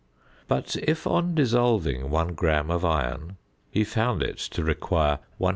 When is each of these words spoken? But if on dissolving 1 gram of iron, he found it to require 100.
But 0.47 0.75
if 0.81 1.05
on 1.05 1.35
dissolving 1.35 2.09
1 2.09 2.33
gram 2.33 2.71
of 2.71 2.83
iron, 2.83 3.37
he 3.69 3.83
found 3.83 4.23
it 4.23 4.39
to 4.39 4.63
require 4.63 5.19
100. 5.37 5.49